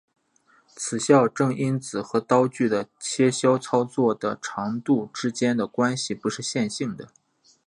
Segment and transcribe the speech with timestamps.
[0.75, 7.09] 此校正因子和刀具的切削操作的长度之间的关系不是线性的。